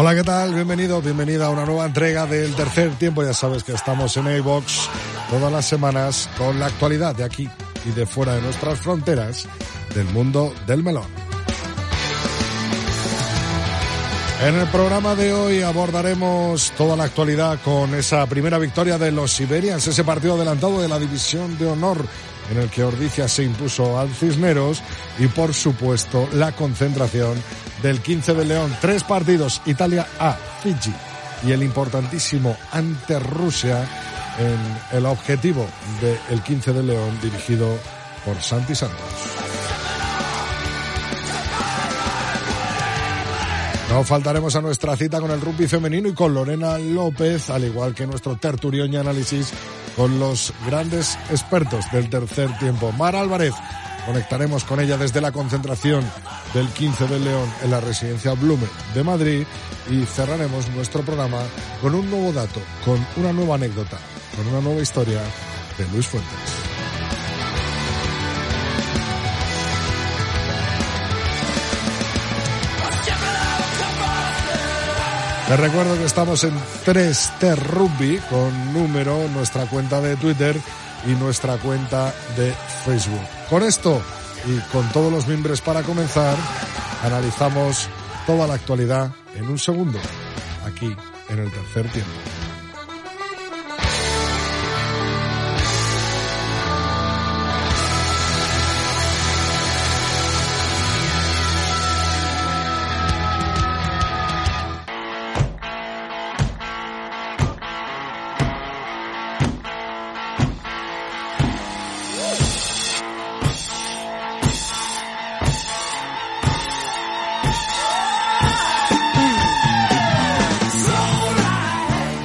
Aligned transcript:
Hola, 0.00 0.14
¿qué 0.14 0.22
tal? 0.22 0.54
Bienvenido, 0.54 1.02
bienvenida 1.02 1.46
a 1.46 1.50
una 1.50 1.66
nueva 1.66 1.84
entrega 1.84 2.24
del 2.24 2.54
tercer 2.54 2.92
tiempo. 2.98 3.24
Ya 3.24 3.32
sabes 3.32 3.64
que 3.64 3.72
estamos 3.72 4.16
en 4.16 4.28
iBox 4.28 4.88
todas 5.28 5.52
las 5.52 5.66
semanas 5.66 6.30
con 6.38 6.60
la 6.60 6.66
actualidad 6.66 7.16
de 7.16 7.24
aquí 7.24 7.50
y 7.84 7.90
de 7.90 8.06
fuera 8.06 8.36
de 8.36 8.42
nuestras 8.42 8.78
fronteras 8.78 9.48
del 9.96 10.06
mundo 10.06 10.54
del 10.68 10.84
melón. 10.84 11.27
En 14.40 14.54
el 14.54 14.68
programa 14.68 15.16
de 15.16 15.32
hoy 15.32 15.62
abordaremos 15.62 16.70
toda 16.76 16.96
la 16.96 17.04
actualidad 17.04 17.58
con 17.64 17.92
esa 17.94 18.24
primera 18.26 18.56
victoria 18.58 18.96
de 18.96 19.10
los 19.10 19.32
Siberians, 19.32 19.84
ese 19.88 20.04
partido 20.04 20.34
adelantado 20.34 20.80
de 20.80 20.86
la 20.86 20.98
División 20.98 21.58
de 21.58 21.66
Honor 21.66 22.06
en 22.50 22.58
el 22.58 22.70
que 22.70 22.84
Ordicia 22.84 23.26
se 23.26 23.42
impuso 23.42 23.98
al 23.98 24.08
Cisneros 24.10 24.80
y 25.18 25.26
por 25.26 25.54
supuesto 25.54 26.28
la 26.34 26.52
concentración 26.52 27.34
del 27.82 28.00
15 28.00 28.34
de 28.34 28.44
León. 28.44 28.76
Tres 28.80 29.02
partidos, 29.02 29.60
Italia 29.66 30.06
A, 30.20 30.36
Fiji 30.62 30.92
y 31.44 31.50
el 31.50 31.64
importantísimo 31.64 32.56
ante 32.70 33.18
Rusia 33.18 33.88
en 34.38 34.96
el 34.96 35.06
objetivo 35.06 35.66
del 36.00 36.42
15 36.42 36.72
de 36.74 36.82
León 36.84 37.18
dirigido 37.20 37.76
por 38.24 38.40
Santi 38.40 38.76
Santos. 38.76 39.37
No 43.90 44.04
faltaremos 44.04 44.54
a 44.54 44.60
nuestra 44.60 44.96
cita 44.96 45.18
con 45.18 45.30
el 45.30 45.40
rugby 45.40 45.66
femenino 45.66 46.08
y 46.08 46.12
con 46.12 46.34
Lorena 46.34 46.78
López, 46.78 47.48
al 47.48 47.64
igual 47.64 47.94
que 47.94 48.06
nuestro 48.06 48.36
tertulión 48.36 48.92
y 48.92 48.96
análisis 48.96 49.50
con 49.96 50.20
los 50.20 50.52
grandes 50.66 51.18
expertos 51.30 51.90
del 51.90 52.10
tercer 52.10 52.56
tiempo. 52.58 52.92
Mar 52.92 53.16
Álvarez, 53.16 53.54
conectaremos 54.04 54.64
con 54.64 54.78
ella 54.80 54.98
desde 54.98 55.22
la 55.22 55.32
concentración 55.32 56.04
del 56.52 56.68
15 56.68 57.06
de 57.08 57.18
León 57.18 57.50
en 57.62 57.70
la 57.70 57.80
residencia 57.80 58.34
Blume 58.34 58.66
de 58.94 59.04
Madrid 59.04 59.46
y 59.90 60.04
cerraremos 60.04 60.68
nuestro 60.70 61.02
programa 61.02 61.40
con 61.80 61.94
un 61.94 62.10
nuevo 62.10 62.32
dato, 62.32 62.60
con 62.84 63.04
una 63.16 63.32
nueva 63.32 63.54
anécdota, 63.54 63.98
con 64.36 64.46
una 64.48 64.60
nueva 64.60 64.82
historia 64.82 65.20
de 65.78 65.88
Luis 65.88 66.06
Fuentes. 66.06 66.67
Les 75.48 75.58
recuerdo 75.58 75.96
que 75.96 76.04
estamos 76.04 76.44
en 76.44 76.52
3T 76.84 77.56
Rugby 77.56 78.18
con 78.28 78.74
número, 78.74 79.28
nuestra 79.28 79.64
cuenta 79.64 79.98
de 79.98 80.14
Twitter 80.16 80.54
y 81.06 81.12
nuestra 81.12 81.56
cuenta 81.56 82.12
de 82.36 82.52
Facebook. 82.84 83.22
Con 83.48 83.62
esto 83.62 84.02
y 84.46 84.58
con 84.70 84.86
todos 84.90 85.10
los 85.10 85.26
miembros 85.26 85.62
para 85.62 85.82
comenzar, 85.82 86.36
analizamos 87.02 87.88
toda 88.26 88.46
la 88.46 88.54
actualidad 88.54 89.10
en 89.36 89.48
un 89.48 89.58
segundo, 89.58 89.98
aquí 90.66 90.94
en 91.30 91.38
el 91.38 91.50
tercer 91.50 91.90
tiempo. 91.92 92.47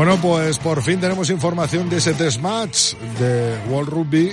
Bueno, 0.00 0.16
pues 0.16 0.58
por 0.58 0.82
fin 0.82 0.98
tenemos 0.98 1.28
información 1.28 1.90
de 1.90 1.98
ese 1.98 2.14
test 2.14 2.40
match 2.40 2.94
de 3.18 3.54
World 3.68 3.90
Rugby 3.90 4.32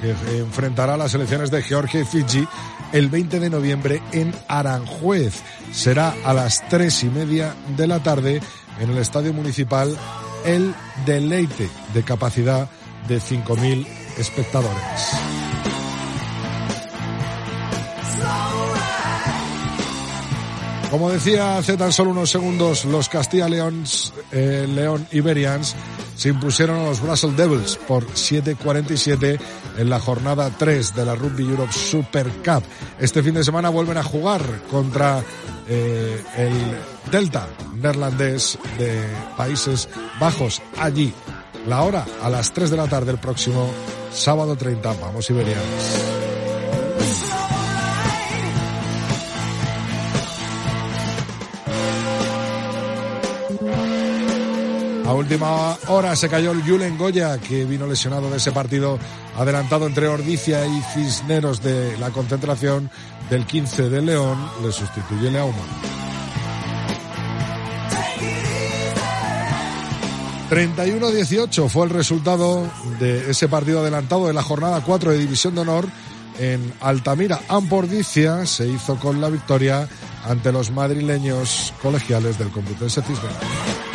que 0.00 0.10
enfrentará 0.38 0.94
a 0.94 0.96
las 0.96 1.12
selecciones 1.12 1.48
de 1.52 1.62
Georgia 1.62 2.00
y 2.00 2.04
Fiji 2.04 2.44
el 2.92 3.08
20 3.08 3.38
de 3.38 3.48
noviembre 3.48 4.02
en 4.10 4.34
Aranjuez. 4.48 5.44
Será 5.70 6.12
a 6.24 6.34
las 6.34 6.68
tres 6.68 7.04
y 7.04 7.06
media 7.06 7.54
de 7.76 7.86
la 7.86 8.02
tarde 8.02 8.40
en 8.80 8.90
el 8.90 8.98
Estadio 8.98 9.32
Municipal 9.32 9.96
El 10.44 10.74
Deleite, 11.06 11.70
de 11.94 12.02
capacidad 12.02 12.68
de 13.06 13.20
5.000 13.20 13.86
espectadores. 14.18 15.45
Como 20.90 21.10
decía 21.10 21.58
hace 21.58 21.76
tan 21.76 21.92
solo 21.92 22.10
unos 22.10 22.30
segundos, 22.30 22.84
los 22.84 23.08
Castilla 23.08 23.48
León, 23.48 23.84
eh, 24.30 24.66
León 24.68 25.06
Iberians 25.10 25.74
se 26.16 26.28
impusieron 26.30 26.78
a 26.78 26.84
los 26.84 27.00
Brussels 27.00 27.36
Devils 27.36 27.76
por 27.76 28.06
7-47 28.06 29.38
en 29.78 29.90
la 29.90 29.98
jornada 29.98 30.50
3 30.56 30.94
de 30.94 31.04
la 31.04 31.14
Rugby 31.14 31.44
Europe 31.44 31.72
Super 31.72 32.28
Cup. 32.44 32.62
Este 32.98 33.22
fin 33.22 33.34
de 33.34 33.44
semana 33.44 33.68
vuelven 33.68 33.98
a 33.98 34.02
jugar 34.02 34.42
contra 34.70 35.22
eh, 35.68 36.22
el 36.36 36.52
Delta 37.10 37.48
neerlandés 37.74 38.58
de 38.78 39.02
Países 39.36 39.88
Bajos 40.20 40.62
allí. 40.78 41.12
La 41.66 41.82
hora 41.82 42.06
a 42.22 42.30
las 42.30 42.52
3 42.52 42.70
de 42.70 42.76
la 42.76 42.86
tarde 42.86 43.10
el 43.10 43.18
próximo 43.18 43.68
sábado 44.12 44.56
30. 44.56 44.94
Vamos 45.00 45.28
Iberians. 45.30 46.25
A 55.06 55.12
última 55.12 55.78
hora 55.86 56.16
se 56.16 56.28
cayó 56.28 56.50
el 56.50 56.62
Julen 56.62 56.98
Goya, 56.98 57.38
que 57.38 57.64
vino 57.64 57.86
lesionado 57.86 58.28
de 58.28 58.38
ese 58.38 58.50
partido 58.50 58.98
adelantado 59.36 59.86
entre 59.86 60.08
Ordicia 60.08 60.66
y 60.66 60.82
Cisneros 60.92 61.62
de 61.62 61.96
la 61.98 62.10
concentración 62.10 62.90
del 63.30 63.46
15 63.46 63.88
de 63.88 64.02
León. 64.02 64.36
Le 64.64 64.72
sustituye 64.72 65.30
Leauma. 65.30 65.62
31-18 70.50 71.68
fue 71.68 71.86
el 71.86 71.90
resultado 71.90 72.68
de 72.98 73.30
ese 73.30 73.46
partido 73.46 73.80
adelantado 73.80 74.26
de 74.26 74.32
la 74.32 74.42
jornada 74.42 74.82
4 74.84 75.12
de 75.12 75.18
División 75.18 75.54
de 75.54 75.60
Honor 75.60 75.86
en 76.40 76.72
Altamira. 76.80 77.40
Ampordicia 77.48 78.44
se 78.44 78.66
hizo 78.66 78.96
con 78.96 79.20
la 79.20 79.28
victoria 79.28 79.88
ante 80.24 80.50
los 80.50 80.72
madrileños 80.72 81.72
colegiales 81.80 82.38
del 82.38 82.50
Complutense 82.50 83.02
Cisneros. 83.02 83.85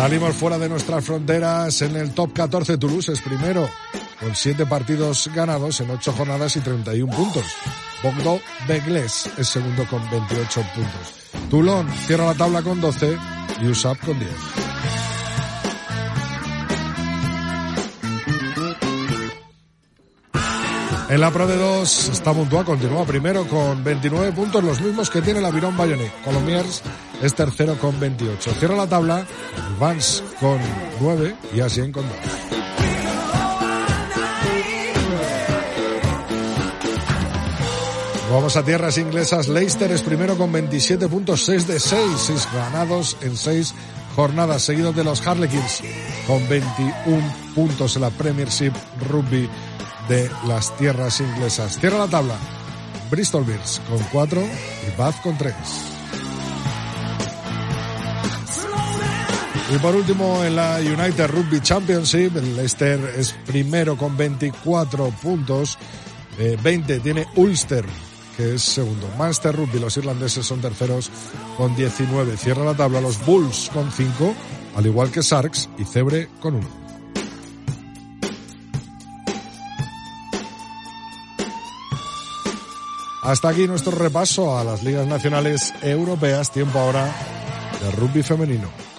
Salimos 0.00 0.34
fuera 0.34 0.56
de 0.56 0.70
nuestras 0.70 1.04
fronteras 1.04 1.82
en 1.82 1.94
el 1.94 2.14
top 2.14 2.32
14. 2.32 2.78
Toulouse 2.78 3.12
es 3.12 3.20
primero, 3.20 3.68
con 4.18 4.34
7 4.34 4.64
partidos 4.64 5.28
ganados 5.34 5.78
en 5.82 5.90
8 5.90 6.12
jornadas 6.12 6.56
y 6.56 6.60
31 6.60 7.14
puntos. 7.14 7.44
Bogdo 8.02 8.40
Begles 8.66 9.28
es 9.36 9.48
segundo 9.48 9.86
con 9.90 10.00
28 10.10 10.62
puntos. 10.74 11.50
Toulon 11.50 11.86
cierra 12.06 12.24
la 12.24 12.34
tabla 12.34 12.62
con 12.62 12.80
12 12.80 13.18
y 13.60 13.66
USAP 13.66 13.98
con 14.00 14.18
10. 14.18 14.30
En 21.10 21.20
la 21.20 21.30
Pro 21.30 21.46
de 21.46 21.58
2, 21.58 22.08
está 22.08 22.32
Montua 22.32 22.64
continúa 22.64 23.04
primero 23.04 23.46
con 23.46 23.84
29 23.84 24.32
puntos, 24.32 24.64
los 24.64 24.80
mismos 24.80 25.10
que 25.10 25.20
tiene 25.20 25.40
el 25.40 25.44
Avirón 25.44 25.76
Bayonet. 25.76 26.10
Colomiers 26.24 26.82
es 27.22 27.34
tercero 27.34 27.78
con 27.78 27.98
28. 27.98 28.52
Cierra 28.54 28.76
la 28.76 28.86
tabla, 28.86 29.26
Vance 29.78 30.22
con 30.40 30.58
9 31.00 31.34
y 31.54 31.60
Asien 31.60 31.92
con 31.92 32.02
2. 32.02 32.16
Vamos 38.30 38.56
a 38.56 38.62
tierras 38.62 38.96
inglesas. 38.96 39.48
Leicester 39.48 39.90
es 39.90 40.02
primero 40.02 40.38
con 40.38 40.52
27 40.52 41.08
puntos, 41.08 41.44
6 41.46 41.66
de 41.66 41.80
6, 41.80 42.00
6 42.16 42.48
ganados 42.54 43.16
en 43.22 43.36
6 43.36 43.74
jornadas, 44.14 44.62
seguidos 44.62 44.94
de 44.94 45.02
los 45.02 45.26
Harlequins 45.26 45.82
con 46.28 46.48
21 46.48 47.34
puntos 47.56 47.96
en 47.96 48.02
la 48.02 48.10
Premiership 48.10 48.72
Rugby 49.08 49.48
de 50.08 50.30
las 50.46 50.76
tierras 50.76 51.20
inglesas. 51.20 51.78
Cierra 51.80 51.98
la 51.98 52.08
tabla. 52.08 52.36
Bristol 53.10 53.44
Bears 53.44 53.82
con 53.88 53.98
4 54.12 54.40
y 54.40 54.96
Bath 54.96 55.20
con 55.22 55.36
3. 55.36 55.89
Y 59.72 59.78
por 59.78 59.94
último, 59.94 60.42
en 60.42 60.56
la 60.56 60.78
United 60.78 61.28
Rugby 61.28 61.60
Championship, 61.60 62.36
el 62.36 62.56
Leicester 62.56 63.14
es 63.16 63.32
primero 63.46 63.96
con 63.96 64.16
24 64.16 65.10
puntos. 65.22 65.78
20 66.36 66.92
eh, 66.94 67.00
tiene 67.00 67.26
Ulster, 67.36 67.84
que 68.36 68.54
es 68.54 68.62
segundo. 68.62 69.08
Manchester 69.16 69.54
Rugby, 69.54 69.78
los 69.78 69.96
irlandeses 69.96 70.44
son 70.44 70.60
terceros 70.60 71.08
con 71.56 71.76
19. 71.76 72.36
Cierra 72.36 72.64
la 72.64 72.74
tabla 72.74 73.00
los 73.00 73.24
Bulls 73.24 73.70
con 73.72 73.92
5, 73.92 74.34
al 74.74 74.86
igual 74.86 75.12
que 75.12 75.22
Sarks 75.22 75.68
y 75.78 75.84
Cebre 75.84 76.28
con 76.40 76.56
1. 76.56 76.68
Hasta 83.22 83.50
aquí 83.50 83.68
nuestro 83.68 83.92
repaso 83.92 84.58
a 84.58 84.64
las 84.64 84.82
ligas 84.82 85.06
nacionales 85.06 85.72
europeas. 85.80 86.50
Tiempo 86.50 86.80
ahora 86.80 87.04
de 87.80 87.90
rugby 87.92 88.24
femenino 88.24 88.89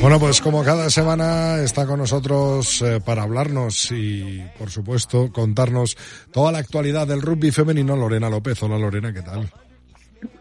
Bueno, 0.00 0.18
pues 0.20 0.40
como 0.40 0.62
cada 0.62 0.90
semana 0.90 1.60
está 1.60 1.86
con 1.86 1.98
nosotros 1.98 2.82
eh, 2.82 3.00
para 3.04 3.22
hablarnos 3.22 3.90
y, 3.90 4.44
por 4.58 4.70
supuesto, 4.70 5.32
contarnos 5.32 5.96
toda 6.30 6.52
la 6.52 6.58
actualidad 6.58 7.06
del 7.06 7.22
rugby 7.22 7.50
femenino, 7.50 7.96
Lorena 7.96 8.28
López. 8.28 8.62
Hola 8.62 8.78
Lorena, 8.78 9.12
¿qué 9.12 9.22
tal? 9.22 9.50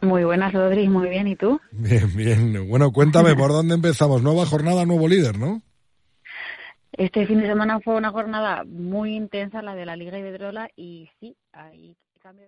Muy 0.01 0.23
buenas, 0.23 0.53
Rodri, 0.53 0.89
muy 0.89 1.09
bien, 1.09 1.27
¿y 1.27 1.35
tú? 1.35 1.59
Bien, 1.71 2.13
bien. 2.15 2.67
Bueno, 2.67 2.91
cuéntame, 2.91 3.35
¿por 3.35 3.51
dónde 3.51 3.75
empezamos? 3.75 4.21
Nueva 4.21 4.45
jornada, 4.45 4.85
nuevo 4.85 5.07
líder, 5.07 5.37
¿no? 5.37 5.61
Este 6.91 7.25
fin 7.25 7.39
de 7.41 7.47
semana 7.47 7.79
fue 7.79 7.95
una 7.95 8.11
jornada 8.11 8.63
muy 8.65 9.15
intensa, 9.15 9.61
la 9.61 9.75
de 9.75 9.85
la 9.85 9.95
Liga 9.95 10.19
Iberdrola, 10.19 10.69
y 10.75 11.09
sí, 11.19 11.35
hay 11.51 11.95
cambio. 12.21 12.47